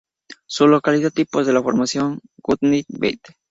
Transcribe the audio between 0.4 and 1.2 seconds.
Su localidad